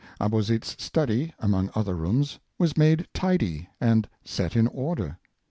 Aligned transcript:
Abauzit 0.19 0.63
's 0.65 0.75
study, 0.79 1.31
among 1.37 1.69
other 1.75 1.93
rooms, 1.93 2.39
was 2.57 2.75
made 2.75 3.07
tidy 3.13 3.69
and 3.79 4.09
set 4.25 4.55
in 4.55 4.65
order. 4.65 5.19